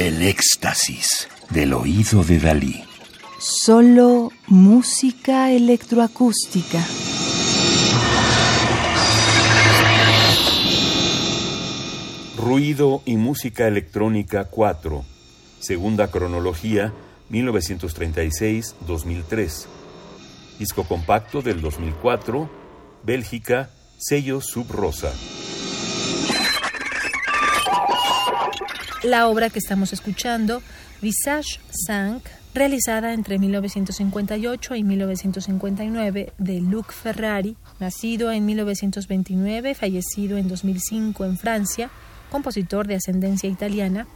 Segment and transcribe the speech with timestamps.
[0.00, 2.82] El éxtasis del oído de Dalí.
[3.38, 6.82] Solo música electroacústica.
[12.38, 15.04] Ruido y música electrónica 4.
[15.58, 16.94] Segunda cronología
[17.30, 19.66] 1936-2003.
[20.58, 22.48] Disco compacto del 2004.
[23.04, 25.12] Bélgica, sello Subrosa.
[29.02, 30.62] La obra que estamos escuchando,
[31.00, 32.20] Visage 5,
[32.52, 41.38] realizada entre 1958 y 1959 de Luc Ferrari, nacido en 1929, fallecido en 2005 en
[41.38, 41.90] Francia,
[42.30, 44.06] compositor de ascendencia italiana,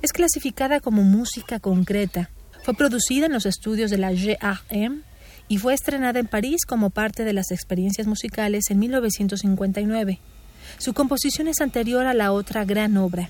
[0.00, 2.30] es clasificada como música concreta.
[2.62, 5.02] Fue producida en los estudios de la GRM
[5.48, 10.18] y fue estrenada en París como parte de las experiencias musicales en 1959.
[10.78, 13.28] Su composición es anterior a la otra gran obra,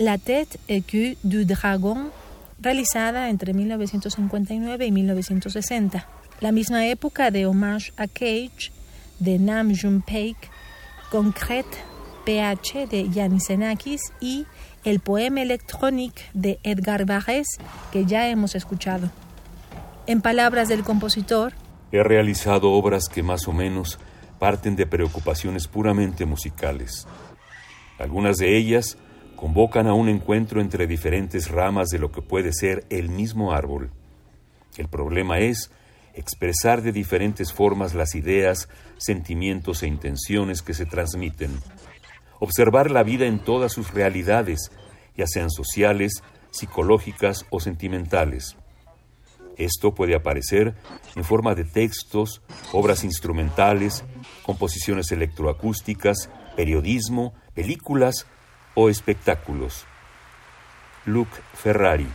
[0.00, 2.10] La tête écue du dragon,
[2.58, 6.06] realizada entre 1959 y 1960.
[6.40, 8.72] La misma época de Hommage a Cage,
[9.18, 10.38] de Nam June Paik,
[11.10, 11.76] Concrete
[12.24, 14.46] PH de Yanis Xenakis y
[14.84, 17.60] el poema electrónico de Edgar Varese
[17.92, 19.10] que ya hemos escuchado.
[20.06, 21.52] En palabras del compositor,
[21.92, 23.98] He realizado obras que más o menos
[24.38, 27.06] parten de preocupaciones puramente musicales.
[27.98, 28.96] Algunas de ellas
[29.40, 33.90] convocan a un encuentro entre diferentes ramas de lo que puede ser el mismo árbol.
[34.76, 35.70] El problema es
[36.12, 41.58] expresar de diferentes formas las ideas, sentimientos e intenciones que se transmiten.
[42.38, 44.70] Observar la vida en todas sus realidades,
[45.16, 48.58] ya sean sociales, psicológicas o sentimentales.
[49.56, 50.74] Esto puede aparecer
[51.16, 54.04] en forma de textos, obras instrumentales,
[54.42, 58.26] composiciones electroacústicas, periodismo, películas
[58.74, 59.84] o espectáculos.
[61.06, 62.08] Luc Ferrari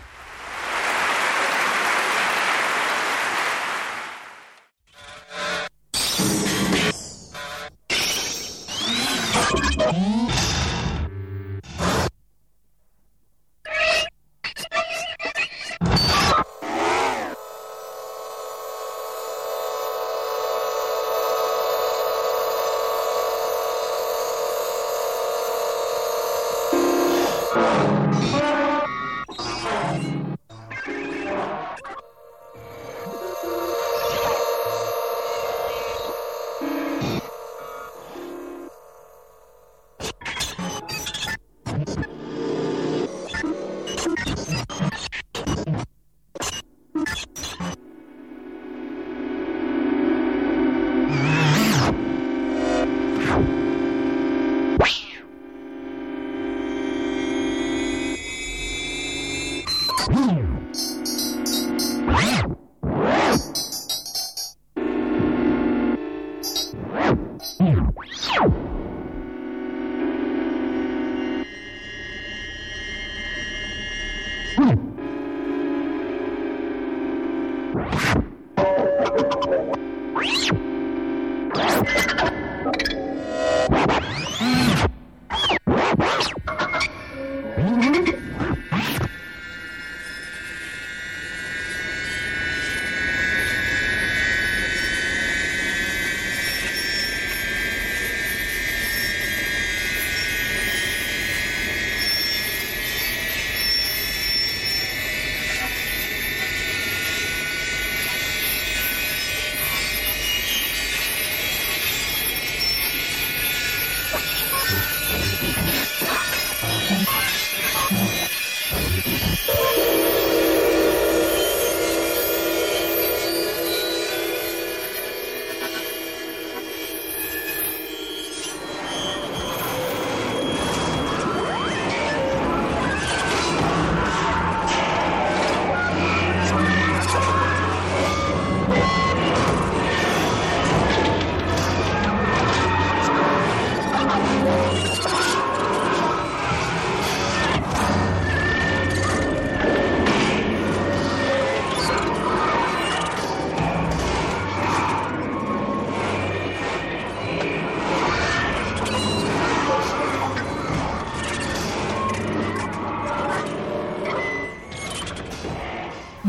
[60.12, 60.46] you.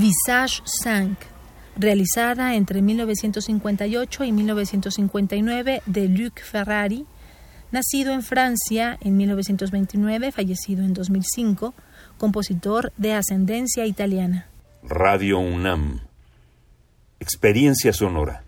[0.07, 1.17] Visage 5,
[1.77, 7.07] realizada entre 1958 y 1959 de Luc Ferrari,
[7.73, 11.75] nacido en Francia en 1929, fallecido en 2005,
[12.19, 14.47] compositor de ascendencia italiana.
[14.85, 16.03] Radio UNAM.
[17.19, 18.46] Experiencia sonora.